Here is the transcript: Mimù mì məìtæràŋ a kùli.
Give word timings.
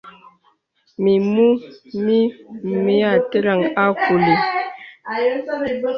Mimù 1.03 1.47
mì 2.05 2.17
məìtæràŋ 2.85 3.59
a 3.81 3.83
kùli. 4.01 4.33